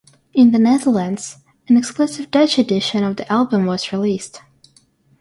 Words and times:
In 0.33 0.49
the 0.51 0.57
Netherlands, 0.57 1.37
an 1.67 1.77
exclusive 1.77 2.31
Dutch 2.31 2.57
edition 2.57 3.03
of 3.03 3.17
the 3.17 3.31
album 3.31 3.67
was 3.67 3.91
released. 3.93 4.41